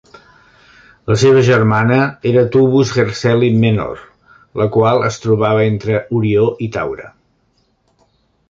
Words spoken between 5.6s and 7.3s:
entre Orió i Taure.